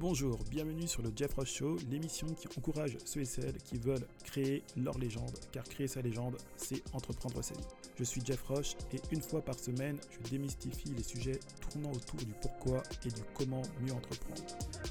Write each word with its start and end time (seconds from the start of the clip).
Bonjour, 0.00 0.38
bienvenue 0.50 0.88
sur 0.88 1.02
le 1.02 1.12
Jeff 1.14 1.34
Roche 1.34 1.52
Show, 1.52 1.76
l'émission 1.90 2.26
qui 2.28 2.48
encourage 2.48 2.96
ceux 3.04 3.20
et 3.20 3.26
celles 3.26 3.58
qui 3.58 3.76
veulent 3.76 4.06
créer 4.24 4.62
leur 4.74 4.96
légende, 4.96 5.38
car 5.52 5.62
créer 5.64 5.88
sa 5.88 6.00
légende, 6.00 6.38
c'est 6.56 6.82
entreprendre 6.94 7.42
sa 7.42 7.52
vie. 7.52 7.66
Je 7.98 8.04
suis 8.04 8.24
Jeff 8.24 8.40
Roche 8.44 8.76
et 8.94 9.00
une 9.12 9.20
fois 9.20 9.44
par 9.44 9.58
semaine, 9.58 9.98
je 10.10 10.30
démystifie 10.30 10.88
les 10.96 11.02
sujets 11.02 11.38
tournant 11.60 11.92
autour 11.92 12.18
du 12.18 12.32
pourquoi 12.40 12.82
et 13.04 13.10
du 13.10 13.20
comment 13.34 13.60
mieux 13.82 13.92
entreprendre. 13.92 14.42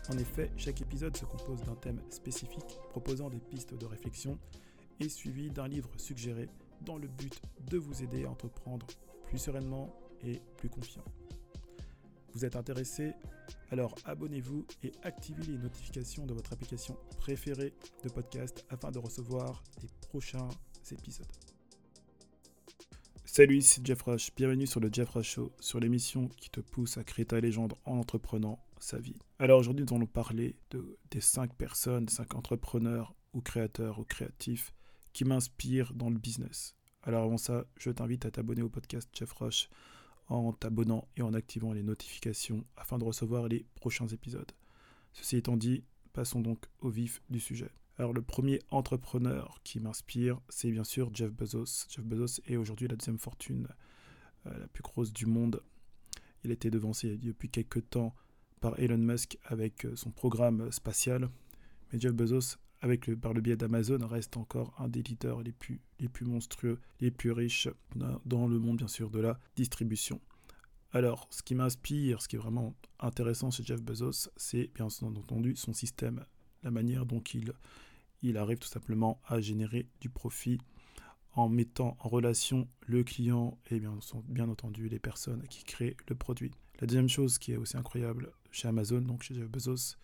En 0.10 0.18
effet, 0.20 0.52
chaque 0.58 0.80
épisode 0.80 1.18
se 1.18 1.26
compose 1.26 1.64
d'un 1.64 1.74
thème 1.74 2.00
spécifique 2.12 2.78
proposant 2.92 3.32
des 3.32 3.40
pistes 3.40 3.74
de 3.74 3.88
réflexion 3.88 4.38
et 5.00 5.10
suivi 5.10 5.50
d'un 5.50 5.68
livre 5.68 5.90
suggéré 5.98 6.50
dans 6.82 7.00
le 7.00 7.08
but 7.08 7.42
de 7.68 7.80
vous 7.80 8.04
aider 8.04 8.26
à 8.26 8.30
entreprendre 8.30 8.86
plus 9.24 9.40
sereinement 9.40 9.92
et 10.24 10.40
plus 10.58 10.70
confiant. 10.70 11.04
Vous 12.36 12.46
êtes 12.46 12.56
intéressé 12.56 13.14
Alors 13.72 13.94
abonnez-vous 14.06 14.66
et 14.84 14.92
activez 15.04 15.44
les 15.44 15.58
notifications 15.58 16.26
de 16.26 16.34
votre 16.34 16.54
application 16.54 16.98
préférée 17.20 17.74
de 18.04 18.10
podcast 18.10 18.66
afin 18.70 18.90
de 18.90 18.98
recevoir 18.98 19.64
les 19.84 19.90
prochains 20.08 20.50
épisodes. 20.92 21.28
Salut, 23.26 23.62
c'est 23.62 23.86
Jeff 23.86 24.02
Rush. 24.02 24.34
Bienvenue 24.36 24.66
sur 24.66 24.80
le 24.80 24.90
Jeff 24.92 25.12
Rush 25.12 25.36
Show, 25.36 25.52
sur 25.60 25.80
l'émission 25.80 26.30
qui 26.30 26.50
te 26.50 26.62
pousse 26.62 26.98
à 26.98 27.04
créer 27.04 27.26
ta 27.26 27.40
légende 27.40 27.76
en 27.86 27.98
entreprenant 27.98 28.60
sa 28.80 28.98
vie. 28.98 29.20
Alors 29.38 29.60
aujourd'hui, 29.60 29.86
nous 29.88 29.96
allons 29.96 30.08
parler 30.08 30.56
de, 30.72 30.98
des 31.12 31.22
5 31.22 31.54
personnes, 31.54 32.10
5 32.10 32.34
entrepreneurs 32.34 33.14
ou 33.34 33.42
créateurs 33.42 34.00
ou 34.00 34.04
créatifs 34.04 34.74
qui 35.14 35.26
m'inspirent 35.26 35.94
dans 35.94 36.10
le 36.10 36.18
business. 36.18 36.76
Alors 37.04 37.24
avant 37.24 37.38
ça, 37.38 37.66
je 37.78 37.92
t'invite 37.92 38.26
à 38.26 38.32
t'abonner 38.32 38.64
au 38.64 38.70
podcast 38.70 39.08
Jeff 39.14 39.32
Rush 39.34 39.70
en 40.30 40.54
t'abonnant 40.54 41.08
et 41.18 41.22
en 41.22 41.34
activant 41.34 41.74
les 41.74 41.84
notifications 41.84 42.64
afin 42.78 42.98
de 42.98 43.04
recevoir 43.04 43.48
les 43.48 43.66
prochains 43.76 44.08
épisodes. 44.08 44.52
Ceci 45.14 45.38
étant 45.38 45.58
dit, 45.58 45.84
passons 46.14 46.42
donc 46.42 46.66
au 46.82 46.90
vif 46.90 47.22
du 47.30 47.40
sujet. 47.40 47.72
Alors 47.98 48.14
le 48.14 48.22
premier 48.22 48.60
entrepreneur 48.70 49.60
qui 49.64 49.80
m'inspire, 49.80 50.40
c'est 50.48 50.72
bien 50.72 50.84
sûr 50.86 51.10
Jeff 51.14 51.32
Bezos. 51.32 51.88
Jeff 51.90 52.06
Bezos 52.06 52.42
est 52.48 52.56
aujourd'hui 52.56 52.88
la 52.88 52.96
deuxième 52.96 53.18
fortune 53.18 53.68
euh, 54.46 54.58
la 54.58 54.68
plus 54.68 54.84
grosse 54.84 55.12
du 55.12 55.26
monde. 55.26 55.62
Il 56.44 56.52
a 56.52 56.54
été 56.54 56.70
devancé 56.70 57.18
depuis 57.18 57.50
quelques 57.50 57.90
temps 57.90 58.16
par 58.62 58.80
Elon 58.80 58.98
Musk 58.98 59.38
avec 59.44 59.86
euh, 59.86 59.96
son 59.96 60.12
programme 60.12 60.72
spatial. 60.72 61.30
Mais 61.92 62.00
Jeff 62.00 62.14
Bezos, 62.14 62.58
avec 62.82 63.08
le, 63.08 63.18
par 63.18 63.34
le 63.34 63.42
biais 63.42 63.58
d'Amazon, 63.58 64.00
reste 64.08 64.38
encore 64.38 64.74
un 64.78 64.88
des 64.88 65.04
leaders 65.04 65.42
les 65.42 65.52
plus, 65.52 65.82
les 66.00 66.10
plus 66.10 66.26
monstrueux, 66.26 66.80
les 67.00 67.12
plus 67.12 67.32
riches 67.32 67.68
dans 68.26 68.48
le 68.48 68.60
monde 68.60 68.78
bien 68.78 68.88
sûr 68.88 69.10
de 69.10 69.20
la 69.20 69.40
distribution. 69.56 70.22
Alors, 70.92 71.28
ce 71.30 71.44
qui 71.44 71.54
m'inspire, 71.54 72.22
ce 72.22 72.28
qui 72.28 72.36
est 72.36 72.40
vraiment 72.40 72.74
intéressant 73.00 73.52
chez 73.52 73.64
Jeff 73.64 73.82
Bezos, 73.82 74.30
c'est 74.38 74.72
bien 74.74 74.88
entendu 75.02 75.56
son 75.56 75.74
système, 75.74 76.24
la 76.64 76.72
manière 76.72 77.06
dont 77.06 77.22
il 77.22 77.54
il 78.22 78.38
arrive 78.38 78.60
tout 78.60 78.68
simplement 78.68 79.22
à 79.28 79.40
générer 79.40 79.88
du 80.02 80.10
profit 80.10 80.60
en 81.34 81.48
mettant 81.48 81.96
en 82.00 82.10
relation 82.10 82.68
le 82.82 83.04
client 83.04 83.58
et 83.70 83.80
bien, 83.80 83.98
bien 84.28 84.50
entendu 84.50 84.90
les 84.90 85.00
personnes 85.00 85.44
qui 85.48 85.64
créent 85.64 85.96
le 86.08 86.16
produit. 86.16 86.52
La 86.82 86.88
deuxième 86.88 87.08
chose 87.08 87.38
qui 87.38 87.54
est 87.54 87.58
aussi 87.58 87.78
incroyable 87.78 88.32
chez 88.52 88.68
Amazon, 88.68 89.02
donc 89.02 89.24
chez 89.24 89.36
Jeff 89.36 89.48
Bezos, 89.48 89.96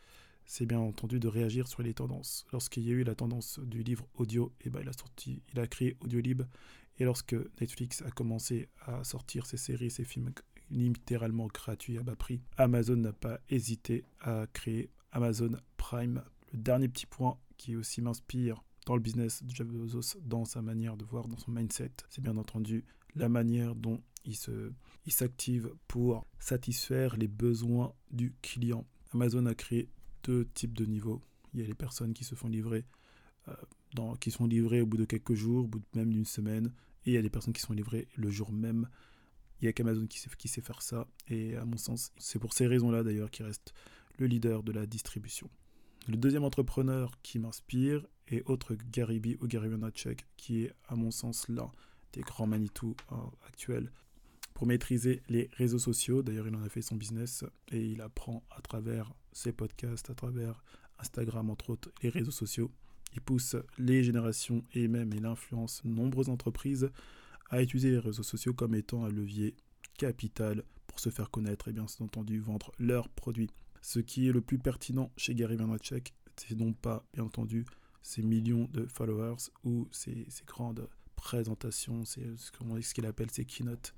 c'est 0.45 0.65
bien 0.65 0.79
entendu 0.79 1.19
de 1.19 1.27
réagir 1.27 1.67
sur 1.67 1.81
les 1.81 1.93
tendances. 1.93 2.45
Lorsqu'il 2.51 2.83
y 2.83 2.89
a 2.89 2.93
eu 2.93 3.03
la 3.03 3.15
tendance 3.15 3.59
du 3.59 3.83
livre 3.83 4.07
audio, 4.15 4.53
et 4.61 4.67
eh 4.67 4.69
ben 4.69 4.81
il 4.81 4.89
a 4.89 4.93
sorti, 4.93 5.41
il 5.53 5.59
a 5.59 5.67
créé 5.67 5.97
Audiolib. 6.01 6.43
Et 6.97 7.03
lorsque 7.03 7.35
Netflix 7.59 8.01
a 8.03 8.11
commencé 8.11 8.69
à 8.85 9.03
sortir 9.03 9.45
ses 9.45 9.57
séries, 9.57 9.91
ses 9.91 10.05
films 10.05 10.31
littéralement 10.71 11.47
gratuits 11.47 11.97
à 11.97 12.03
bas 12.03 12.16
prix, 12.16 12.41
Amazon 12.57 12.95
n'a 12.95 13.13
pas 13.13 13.39
hésité 13.49 14.05
à 14.21 14.47
créer 14.53 14.89
Amazon 15.11 15.51
Prime. 15.77 16.23
Le 16.53 16.59
dernier 16.59 16.88
petit 16.88 17.06
point 17.06 17.38
qui 17.57 17.75
aussi 17.75 18.01
m'inspire 18.01 18.63
dans 18.85 18.95
le 18.95 19.01
business 19.01 19.44
de 19.44 19.53
Jeff 19.53 19.67
Bezos, 19.67 20.17
dans 20.22 20.45
sa 20.45 20.62
manière 20.62 20.95
de 20.95 21.03
voir, 21.03 21.27
dans 21.27 21.38
son 21.38 21.51
mindset, 21.51 21.91
c'est 22.09 22.22
bien 22.22 22.38
entendu 22.38 22.85
la 23.16 23.29
manière 23.29 23.75
dont 23.75 24.01
il 24.25 24.38
il 25.06 25.12
s'active 25.12 25.72
pour 25.88 26.25
satisfaire 26.39 27.16
les 27.16 27.27
besoins 27.27 27.94
du 28.12 28.33
client. 28.41 28.85
Amazon 29.13 29.45
a 29.45 29.53
créé 29.53 29.89
deux 30.25 30.46
types 30.53 30.74
de 30.74 30.86
niveaux. 30.86 31.22
Il 31.53 31.62
y 31.62 31.63
a 31.63 31.68
les 31.68 31.74
personnes 31.74 32.13
qui 32.13 32.24
se 32.24 32.36
font 32.36 32.47
livrer, 32.47 32.86
euh, 33.47 33.53
dans, 33.94 34.16
qui 34.16 34.31
sont 34.31 34.47
livrées 34.47 34.81
au 34.81 34.86
bout 34.86 34.97
de 34.97 35.06
quelques 35.06 35.36
jours, 35.36 35.66
au 35.66 35.68
bout 35.68 35.80
de 35.80 35.86
même 35.94 36.12
d'une 36.12 36.25
semaine, 36.25 36.72
et 37.06 37.12
il 37.12 37.13
y 37.13 37.18
a 37.18 37.22
des 37.22 37.30
personnes 37.30 37.53
qui 37.53 37.62
sont 37.62 37.74
livrées 37.74 38.08
le 38.16 38.30
jour 38.30 38.52
même. 38.52 38.90
Il 39.62 39.66
n'y 39.66 39.69
a 39.69 39.74
qu'Amazon 39.74 40.08
qui 40.08 40.19
sait, 40.19 40.30
qui 40.38 40.47
sait 40.47 40.62
faire 40.62 40.81
ça, 40.81 41.08
et 41.30 41.56
à 41.56 41.66
mon 41.66 41.78
sens, 41.78 42.12
c'est 42.18 42.40
pour 42.40 42.53
ces 42.53 42.68
raisons-là 42.68 43.03
d'ailleurs 43.03 43.31
qu'il 43.31 43.46
reste 43.46 43.74
le 44.18 44.28
leader 44.28 44.63
de 44.63 44.72
la 44.72 44.86
distribution. 44.86 45.50
Le 46.08 46.18
deuxième 46.18 46.44
entrepreneur 46.44 47.12
qui 47.24 47.40
m'inspire 47.40 48.06
est 48.28 48.47
autre 48.50 48.75
Gariby 48.92 49.38
ou 49.42 49.47
Gary 49.47 49.69
Vaynerchuk, 49.69 50.25
qui 50.38 50.63
est 50.63 50.74
à 50.88 50.96
mon 50.96 51.12
sens 51.12 51.47
l'un 51.47 51.72
des 52.13 52.22
grands 52.22 52.47
Manitou 52.47 52.96
euh, 53.12 53.16
actuels 53.47 53.92
pour 54.55 54.66
maîtriser 54.66 55.21
les 55.29 55.51
réseaux 55.53 55.77
sociaux. 55.77 56.23
D'ailleurs, 56.23 56.47
il 56.47 56.55
en 56.55 56.63
a 56.63 56.69
fait 56.69 56.81
son 56.81 56.95
business 56.95 57.43
et 57.71 57.85
il 57.85 58.01
apprend 58.01 58.41
à 58.49 58.61
travers 58.61 59.13
ses 59.33 59.51
podcasts, 59.51 60.09
à 60.09 60.16
travers 60.16 60.63
Instagram, 60.97 61.51
entre 61.51 61.69
autres, 61.71 61.91
les 62.01 62.09
réseaux 62.09 62.31
sociaux. 62.31 62.71
Il 63.13 63.21
pousse 63.21 63.55
les 63.77 64.03
générations 64.03 64.63
et 64.73 64.88
même 64.88 65.13
il 65.13 65.25
influence 65.25 65.83
nombreuses 65.83 66.29
entreprises 66.29 66.89
à 67.49 67.61
utiliser 67.61 67.91
les 67.91 67.99
réseaux 67.99 68.23
sociaux 68.23 68.53
comme 68.53 68.73
étant 68.75 69.05
un 69.05 69.09
levier 69.09 69.55
capital 69.97 70.63
pour 70.88 70.99
se 70.99 71.09
faire 71.09 71.29
connaître 71.29 71.67
et 71.67 71.73
bien 71.73 71.85
entendu 71.99 72.39
vendre 72.39 72.71
leurs 72.79 73.09
produits. 73.09 73.51
Ce 73.81 73.99
qui 73.99 74.27
est 74.27 74.31
le 74.31 74.41
plus 74.41 74.57
pertinent 74.57 75.11
chez 75.17 75.35
Gary 75.35 75.57
Vaynerchuk, 75.57 76.13
c'est 76.38 76.57
non 76.57 76.73
pas, 76.73 77.05
bien 77.13 77.25
entendu, 77.25 77.65
ses 78.01 78.23
millions 78.23 78.69
de 78.71 78.85
followers 78.85 79.49
ou 79.65 79.88
ses, 79.91 80.27
grandes 80.47 80.88
présentations, 81.17 82.05
ce 82.05 82.94
qu'il 82.94 83.05
appelle 83.05 83.31
ses 83.31 83.45
keynotes, 83.45 83.94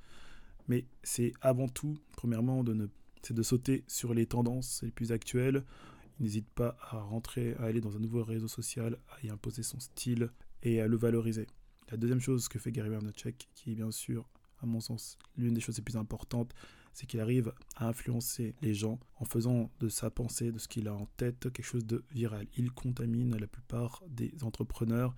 mais 0.68 0.86
c'est 1.04 1.34
avant 1.42 1.68
tout, 1.68 1.98
premièrement, 2.14 2.64
de 2.64 2.90
c'est 3.22 3.34
de 3.34 3.44
sauter 3.44 3.84
sur 3.88 4.14
les 4.14 4.26
tendances 4.26 4.82
les 4.84 4.92
plus 4.92 5.12
actuelles. 5.12 5.64
Il 6.20 6.24
n'hésite 6.24 6.50
pas 6.50 6.78
à 6.82 6.98
rentrer, 7.00 7.56
à 7.56 7.64
aller 7.64 7.82
dans 7.82 7.96
un 7.96 8.00
nouveau 8.00 8.24
réseau 8.24 8.48
social, 8.48 8.98
à 9.10 9.26
y 9.26 9.30
imposer 9.30 9.64
son 9.64 9.80
style 9.80 10.30
et 10.64 10.80
à 10.82 10.88
le 10.88 10.96
valoriser. 10.96 11.48
La 11.92 11.98
deuxième 11.98 12.20
chose 12.20 12.48
que 12.48 12.60
fait 12.60 12.72
Gary 12.72 12.90
Vaynerchuk, 12.90 13.48
qui 13.54 13.72
est 13.72 13.76
bien 13.76 13.92
sûr, 13.92 14.30
à 14.62 14.66
mon 14.66 14.80
sens, 14.80 15.18
l'une 15.38 15.54
des 15.54 15.62
choses 15.62 15.78
les 15.78 15.84
plus 15.84 15.98
importantes, 15.98 16.54
c'est 16.94 17.06
qu'il 17.06 17.20
arrive 17.20 17.54
à 17.76 17.88
influencer 17.88 18.56
les 18.62 18.74
gens 18.74 19.00
en 19.18 19.26
faisant 19.26 19.70
de 19.80 19.88
sa 19.88 20.10
pensée, 20.10 20.52
de 20.52 20.58
ce 20.58 20.68
qu'il 20.68 20.88
a 20.88 20.96
en 20.96 21.06
tête, 21.18 21.52
quelque 21.52 21.64
chose 21.64 21.86
de 21.86 22.04
viral. 22.12 22.48
Il 22.58 22.72
contamine 22.72 23.38
la 23.38 23.46
plupart 23.46 24.04
des 24.08 24.34
entrepreneurs 24.42 25.14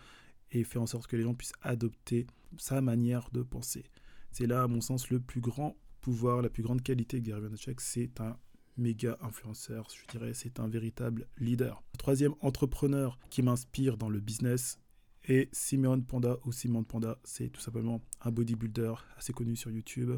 et 0.51 0.63
fait 0.63 0.79
en 0.79 0.87
sorte 0.87 1.07
que 1.07 1.15
les 1.15 1.23
gens 1.23 1.33
puissent 1.33 1.53
adopter 1.61 2.27
sa 2.57 2.81
manière 2.81 3.29
de 3.31 3.43
penser. 3.43 3.85
C'est 4.31 4.47
là, 4.47 4.63
à 4.63 4.67
mon 4.67 4.81
sens, 4.81 5.09
le 5.09 5.19
plus 5.19 5.41
grand 5.41 5.75
pouvoir, 6.01 6.41
la 6.41 6.49
plus 6.49 6.63
grande 6.63 6.81
qualité 6.81 7.19
de 7.19 7.27
Gary 7.27 7.41
Vaynerchuk, 7.41 7.81
c'est 7.81 8.21
un 8.21 8.37
méga 8.77 9.17
influenceur, 9.21 9.87
je 9.93 10.17
dirais, 10.17 10.33
c'est 10.33 10.59
un 10.59 10.67
véritable 10.67 11.27
leader. 11.37 11.83
Le 11.93 11.97
troisième 11.97 12.33
entrepreneur 12.41 13.19
qui 13.29 13.41
m'inspire 13.41 13.97
dans 13.97 14.09
le 14.09 14.19
business 14.19 14.79
est 15.25 15.53
Simon 15.53 16.01
Panda 16.01 16.37
ou 16.45 16.51
Simon 16.51 16.83
Panda, 16.83 17.19
c'est 17.23 17.49
tout 17.49 17.61
simplement 17.61 18.01
un 18.21 18.31
bodybuilder 18.31 18.93
assez 19.17 19.33
connu 19.33 19.55
sur 19.55 19.69
YouTube 19.69 20.11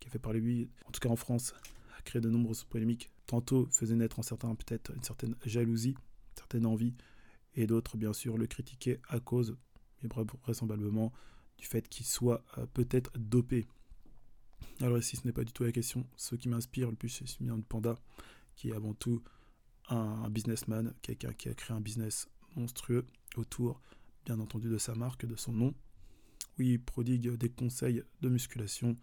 qui 0.00 0.08
a 0.08 0.10
fait 0.10 0.18
parler 0.18 0.40
lui, 0.40 0.68
en 0.86 0.90
tout 0.90 1.00
cas 1.00 1.08
en 1.08 1.16
France, 1.16 1.54
a 1.96 2.02
créé 2.02 2.20
de 2.20 2.30
nombreuses 2.30 2.64
polémiques. 2.64 3.10
Tantôt 3.26 3.68
faisait 3.70 3.94
naître 3.94 4.18
en 4.18 4.22
certains 4.22 4.54
peut-être 4.54 4.92
une 4.94 5.02
certaine 5.04 5.36
jalousie, 5.44 5.90
une 5.90 6.36
certaine 6.36 6.66
envie, 6.66 6.94
et 7.54 7.66
d'autres 7.66 7.96
bien 7.96 8.12
sûr 8.12 8.36
le 8.36 8.46
critiquaient 8.46 9.00
à 9.08 9.20
cause, 9.20 9.56
mais 10.02 10.08
vraisemblablement, 10.42 11.12
du 11.60 11.66
fait 11.66 11.88
qu'il 11.88 12.06
soit 12.06 12.42
euh, 12.58 12.66
peut-être 12.72 13.12
dopé. 13.18 13.66
Alors 14.80 14.98
ici 14.98 15.16
ce 15.16 15.26
n'est 15.26 15.32
pas 15.32 15.44
du 15.44 15.52
tout 15.52 15.62
la 15.62 15.72
question. 15.72 16.06
Ce 16.16 16.34
qui 16.34 16.48
m'inspire 16.48 16.90
le 16.90 16.96
plus 16.96 17.10
c'est 17.10 17.28
Simian 17.28 17.60
Panda, 17.60 17.96
qui 18.56 18.70
est 18.70 18.74
avant 18.74 18.94
tout 18.94 19.22
un, 19.88 20.28
businessman, 20.30 20.94
quelqu'un 21.02 21.32
qui 21.32 21.48
a 21.48 21.54
créé 21.54 21.76
un 21.76 21.80
business 21.80 22.28
monstrueux 22.56 23.04
autour, 23.36 23.80
bien 24.24 24.40
entendu, 24.40 24.68
de 24.68 24.78
sa 24.78 24.94
marque, 24.94 25.26
de 25.26 25.36
son 25.36 25.52
nom, 25.52 25.74
où 26.58 26.62
il 26.62 26.80
prodigue 26.80 27.30
des 27.36 27.50
conseils 27.50 28.02
de 28.22 28.28
musculation, 28.28 28.96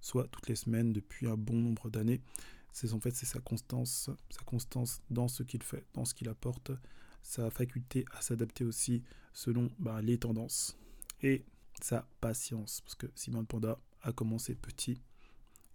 soit 0.00 0.26
toutes 0.28 0.48
les 0.48 0.56
semaines 0.56 0.92
depuis 0.92 1.28
un 1.28 1.36
bon 1.36 1.56
nombre 1.56 1.88
d'années. 1.88 2.20
C'est 2.72 2.92
en 2.92 3.00
fait 3.00 3.14
c'est 3.14 3.26
sa 3.26 3.40
constance, 3.40 4.10
sa 4.30 4.42
constance 4.44 5.02
dans 5.10 5.28
ce 5.28 5.42
qu'il 5.42 5.62
fait, 5.62 5.86
dans 5.94 6.04
ce 6.04 6.14
qu'il 6.14 6.28
apporte, 6.28 6.72
sa 7.22 7.50
faculté 7.50 8.04
à 8.12 8.22
s'adapter 8.22 8.64
aussi 8.64 9.04
selon 9.32 9.70
bah, 9.78 10.02
les 10.02 10.18
tendances 10.18 10.76
et 11.22 11.44
sa 11.84 12.06
patience. 12.20 12.80
Parce 12.82 12.94
que 12.94 13.06
Simon 13.14 13.44
Panda 13.44 13.78
a 14.02 14.12
commencé 14.12 14.54
petit 14.54 15.00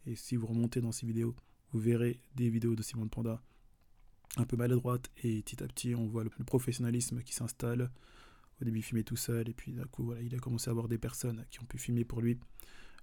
et 0.06 0.15
si 0.15 0.36
vous 0.36 0.48
remontez 0.48 0.81
dans 0.81 0.92
ses 0.92 1.06
vidéos, 1.06 1.36
vous 1.71 1.80
verrez 1.80 2.19
des 2.36 2.50
vidéos 2.50 2.75
de 2.75 2.83
Simon 2.83 3.07
Panda 3.07 3.42
un 4.38 4.45
peu 4.45 4.56
maladroite 4.56 5.09
et 5.24 5.42
petit 5.42 5.63
à 5.63 5.68
petit 5.68 5.95
on 5.95 6.06
voit 6.07 6.24
le, 6.24 6.30
professionnalisme 6.30 7.21
qui 7.24 7.33
s'installe. 7.33 7.92
Au 8.62 8.65
début 8.65 8.80
il 8.80 8.83
filmait 8.83 9.04
tout 9.04 9.15
seul 9.15 9.50
et 9.50 9.54
puis 9.54 9.74
d'un 9.74 9.86
coup 9.86 10.04
voilà, 10.04 10.21
il 10.21 10.33
a 10.33 10.39
commencé 10.39 10.69
à 10.69 10.71
avoir 10.71 10.88
des 10.88 10.98
personnes 10.98 11.45
qui 11.51 11.59
ont 11.59 11.65
pu 11.65 11.77
filmer 11.77 12.06
pour 12.06 12.21
lui 12.21 12.39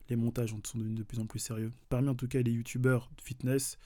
les 0.09 0.17
montages 0.17 0.55
sont 0.65 0.79
devenus 0.79 0.99
de 0.99 1.03
plus 1.03 1.19
en 1.19 1.27
plus 1.27 1.39
sérieux. 1.39 1.73
Parmi 1.89 2.09
en 2.09 2.15
tout 2.15 2.29
cas 2.29 2.43
les 2.43 2.53
youtubeurs 2.53 3.11
de 3.17 3.23
fitness, 3.23 3.79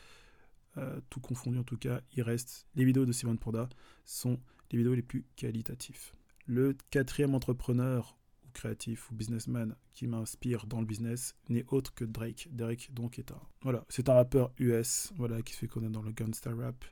euh, 0.77 1.01
tout 1.11 1.21
confondu 1.21 1.59
en 1.59 1.65
tout 1.65 1.77
cas, 1.77 2.01
il 2.15 2.23
reste 2.23 2.67
les 2.75 2.85
vidéos 2.85 3.07
de 3.07 3.13
Simon 3.13 3.37
Panda 3.37 3.69
sont 4.05 4.39
les 4.71 4.79
vidéos 4.79 4.95
les 4.95 5.03
plus 5.03 5.25
qualitatives. 5.37 6.13
Le 6.47 6.77
quatrième 6.91 7.35
entrepreneur 7.35 8.17
créatif 8.59 9.11
ou 9.11 9.15
businessman 9.15 9.77
qui 9.93 10.07
m'inspire 10.07 10.67
dans 10.67 10.81
le 10.81 10.87
business 10.87 11.37
n'est 11.49 11.65
autre 11.69 11.95
que 11.95 12.05
Drake. 12.05 12.49
Drake 12.51 12.91
donc 12.93 13.19
est 13.19 13.31
un 13.31 13.41
voilà, 13.63 13.85
c'est 13.89 14.09
un 14.09 14.15
rappeur 14.15 14.53
US, 14.59 15.13
voilà, 15.17 15.43
qui 15.43 15.55
se 15.55 15.61
fait 15.61 15.69
connaître 15.69 15.93
dans 15.93 16.03
le 16.03 16.13
gangster 16.13 16.57
rap. 16.57 16.85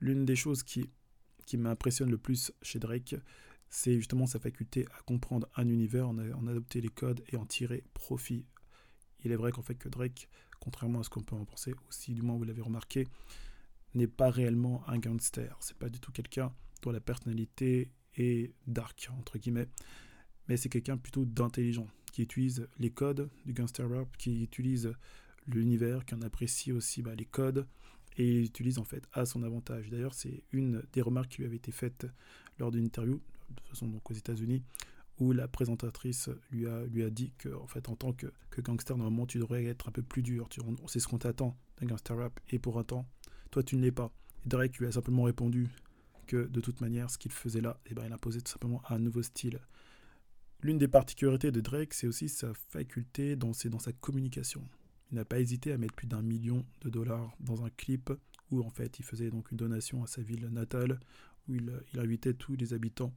L'une 0.00 0.24
des 0.24 0.36
choses 0.36 0.62
qui 0.62 0.90
qui 1.46 1.56
m'impressionne 1.56 2.10
le 2.10 2.18
plus 2.18 2.52
chez 2.60 2.78
Drake, 2.78 3.14
c'est 3.70 3.94
justement 3.94 4.26
sa 4.26 4.38
faculté 4.38 4.86
à 4.98 5.02
comprendre 5.02 5.48
un 5.56 5.68
univers, 5.68 6.08
en, 6.08 6.18
adopter 6.18 6.80
les 6.80 6.88
codes 6.88 7.22
et 7.28 7.36
en 7.36 7.46
tirer 7.46 7.84
profit. 7.94 8.44
Il 9.24 9.32
est 9.32 9.36
vrai 9.36 9.52
qu'en 9.52 9.62
fait 9.62 9.76
que 9.76 9.88
Drake, 9.88 10.28
contrairement 10.60 11.00
à 11.00 11.02
ce 11.04 11.10
qu'on 11.10 11.22
peut 11.22 11.36
en 11.36 11.44
penser, 11.44 11.74
aussi 11.88 12.12
du 12.12 12.22
moins 12.22 12.36
vous 12.36 12.44
l'avez 12.44 12.62
remarqué, 12.62 13.06
n'est 13.94 14.08
pas 14.08 14.30
réellement 14.30 14.82
un 14.88 14.98
gangster. 14.98 15.56
C'est 15.60 15.78
pas 15.78 15.88
du 15.88 16.00
tout 16.00 16.12
quelqu'un 16.12 16.52
dont 16.82 16.90
la 16.90 17.00
personnalité 17.00 17.90
est 18.16 18.52
dark 18.66 19.08
entre 19.18 19.38
guillemets, 19.38 19.68
mais 20.48 20.56
c'est 20.56 20.68
quelqu'un 20.68 20.96
plutôt 20.96 21.24
d'intelligent 21.24 21.86
qui 22.12 22.22
utilise 22.22 22.66
les 22.78 22.90
codes 22.90 23.28
du 23.44 23.52
gangster 23.52 23.88
rap, 23.88 24.08
qui 24.16 24.42
utilise 24.42 24.92
l'univers, 25.46 26.04
qui 26.04 26.14
en 26.14 26.22
apprécie 26.22 26.72
aussi 26.72 27.02
bah, 27.02 27.14
les 27.14 27.24
codes 27.24 27.66
et 28.18 28.38
il 28.38 28.44
utilise 28.44 28.78
en 28.78 28.84
fait 28.84 29.06
à 29.12 29.26
son 29.26 29.42
avantage. 29.42 29.90
D'ailleurs, 29.90 30.14
c'est 30.14 30.42
une 30.52 30.82
des 30.92 31.02
remarques 31.02 31.30
qui 31.30 31.38
lui 31.38 31.46
avait 31.46 31.56
été 31.56 31.72
faite 31.72 32.06
lors 32.58 32.70
d'une 32.70 32.84
interview, 32.84 33.20
de 33.50 33.54
toute 33.56 33.68
façon 33.68 33.86
donc 33.86 34.10
aux 34.10 34.14
États-Unis, 34.14 34.62
où 35.18 35.32
la 35.32 35.48
présentatrice 35.48 36.30
lui 36.50 36.66
a, 36.66 36.84
lui 36.86 37.02
a 37.02 37.10
dit 37.10 37.32
que 37.38 37.54
en 37.54 37.66
fait 37.66 37.88
en 37.88 37.96
tant 37.96 38.12
que, 38.12 38.26
que 38.50 38.60
gangster 38.60 38.96
normalement 38.96 39.26
tu 39.26 39.38
devrais 39.38 39.64
être 39.64 39.88
un 39.88 39.92
peu 39.92 40.02
plus 40.02 40.22
dur, 40.22 40.48
on, 40.82 40.88
sait 40.88 41.00
ce 41.00 41.08
qu'on 41.08 41.18
t'attend 41.18 41.56
d'un 41.80 41.86
gangster 41.86 42.16
rap 42.16 42.40
et 42.50 42.58
pour 42.58 42.78
un 42.78 42.84
temps 42.84 43.06
toi 43.50 43.62
tu 43.62 43.76
ne 43.76 43.82
l'es 43.82 43.92
pas. 43.92 44.10
Et 44.44 44.48
Drake 44.48 44.78
lui 44.78 44.86
a 44.86 44.92
simplement 44.92 45.24
répondu 45.24 45.68
que 46.26 46.46
de 46.46 46.60
toute 46.60 46.80
manière 46.80 47.10
ce 47.10 47.18
qu'il 47.18 47.32
faisait 47.32 47.60
là, 47.60 47.78
eh 47.86 47.94
ben, 47.94 48.04
il 48.06 48.12
imposait 48.12 48.40
tout 48.40 48.50
simplement 48.50 48.82
un 48.88 48.98
nouveau 48.98 49.22
style. 49.22 49.60
L'une 50.62 50.78
des 50.78 50.88
particularités 50.88 51.52
de 51.52 51.60
Drake, 51.60 51.94
c'est 51.94 52.06
aussi 52.06 52.28
sa 52.28 52.52
faculté 52.54 53.36
dans, 53.36 53.52
dans 53.66 53.78
sa 53.78 53.92
communication. 53.92 54.66
Il 55.10 55.16
n'a 55.16 55.24
pas 55.24 55.38
hésité 55.38 55.72
à 55.72 55.78
mettre 55.78 55.94
plus 55.94 56.06
d'un 56.06 56.22
million 56.22 56.64
de 56.80 56.90
dollars 56.90 57.36
dans 57.40 57.64
un 57.64 57.70
clip 57.70 58.10
où 58.50 58.62
en 58.62 58.70
fait 58.70 58.98
il 58.98 59.04
faisait 59.04 59.30
donc 59.30 59.50
une 59.50 59.56
donation 59.56 60.02
à 60.02 60.06
sa 60.06 60.22
ville 60.22 60.48
natale, 60.48 61.00
où 61.48 61.54
il, 61.54 61.72
invitait 61.98 62.34
tous 62.34 62.56
les 62.56 62.72
habitants 62.72 63.12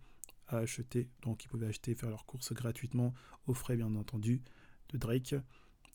à 0.48 0.58
acheter, 0.58 1.08
donc 1.22 1.44
ils 1.44 1.48
pouvaient 1.48 1.68
acheter, 1.68 1.96
faire 1.96 2.10
leurs 2.10 2.26
courses 2.26 2.54
gratuitement, 2.54 3.14
aux 3.48 3.54
frais 3.54 3.76
bien 3.76 3.94
entendu 3.96 4.42
de 4.90 4.98
Drake. 4.98 5.36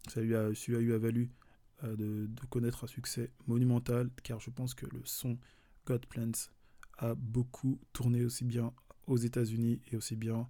Ça 0.09 0.21
lui 0.21 0.35
a, 0.35 0.51
lui 0.69 0.93
a, 0.93 0.99
valu 0.99 1.31
euh, 1.83 1.97
de, 1.97 2.27
de, 2.27 2.47
connaître 2.49 2.85
un 2.85 2.87
succès 2.87 3.31
monumental, 3.47 4.11
car 4.23 4.41
je 4.41 4.51
pense 4.51 4.75
que 4.75 4.87
le 4.87 5.01
son 5.05 5.39
God 5.87 6.07
Plans 6.07 6.51
a 6.99 7.15
beaucoup 7.15 7.81
tourné 7.93 8.25
aussi 8.25 8.45
bien 8.45 8.73
aux 9.07 9.17
États-Unis 9.17 9.81
et 9.91 9.97
aussi 9.97 10.17
bien 10.17 10.49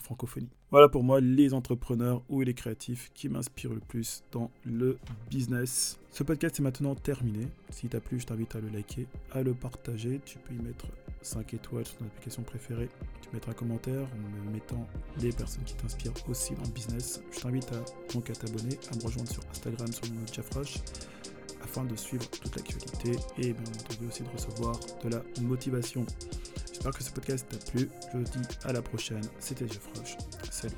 francophonie. 0.00 0.50
Voilà 0.70 0.88
pour 0.88 1.02
moi 1.02 1.20
les 1.20 1.54
entrepreneurs 1.54 2.22
ou 2.28 2.40
les 2.42 2.54
créatifs 2.54 3.10
qui 3.14 3.28
m'inspirent 3.28 3.74
le 3.74 3.80
plus 3.80 4.22
dans 4.32 4.50
le 4.64 4.98
business. 5.30 5.98
Ce 6.10 6.22
podcast 6.22 6.58
est 6.58 6.62
maintenant 6.62 6.94
terminé. 6.94 7.48
Si 7.70 7.88
t'a 7.88 8.00
plu, 8.00 8.20
je 8.20 8.26
t'invite 8.26 8.54
à 8.56 8.60
le 8.60 8.68
liker, 8.68 9.06
à 9.32 9.42
le 9.42 9.54
partager. 9.54 10.20
Tu 10.24 10.38
peux 10.38 10.54
y 10.54 10.58
mettre 10.58 10.86
5 11.22 11.54
étoiles 11.54 11.86
sur 11.86 11.96
ton 11.98 12.06
application 12.06 12.42
préférée. 12.42 12.88
Tu 13.22 13.28
peux 13.28 13.36
mettre 13.36 13.48
un 13.48 13.54
commentaire 13.54 14.02
en 14.02 14.46
me 14.46 14.52
mettant 14.52 14.86
des 15.18 15.32
personnes 15.32 15.64
qui 15.64 15.74
t'inspirent 15.74 16.12
aussi 16.28 16.54
dans 16.54 16.62
le 16.62 16.70
business. 16.70 17.22
Je 17.32 17.40
t'invite 17.40 17.70
à, 17.72 18.12
donc 18.12 18.30
à 18.30 18.32
t'abonner, 18.32 18.78
à 18.92 18.96
me 18.96 19.02
rejoindre 19.02 19.30
sur 19.30 19.42
Instagram 19.50 19.92
sur 19.92 20.12
mon 20.12 20.26
Jafrash 20.26 20.78
afin 21.62 21.84
de 21.84 21.96
suivre 21.96 22.28
toute 22.30 22.54
l'actualité 22.56 23.12
et 23.38 23.52
bien 23.52 23.72
entendu 23.80 24.08
aussi 24.08 24.22
de 24.22 24.28
recevoir 24.28 24.78
de 25.04 25.08
la 25.10 25.22
motivation. 25.42 26.06
J'espère 26.78 26.96
que 26.96 27.02
ce 27.02 27.10
podcast 27.10 27.46
t'a 27.48 27.72
plu. 27.72 27.90
Je 28.12 28.18
vous 28.18 28.22
dis 28.22 28.48
à 28.64 28.72
la 28.72 28.80
prochaine. 28.80 29.24
C'était 29.40 29.66
Jeff 29.66 29.84
Roche. 29.96 30.16
Salut. 30.48 30.76